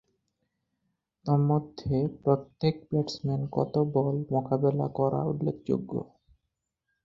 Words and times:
তন্মধ্যে 1.25 1.95
প্রত্যেক 2.23 2.75
ব্যাটসম্যান 2.89 3.41
কত 3.51 3.73
বল 3.93 4.15
মোকাবেলা 4.31 4.87
করা 4.97 5.21
উল্লেখযোগ্য। 5.23 5.91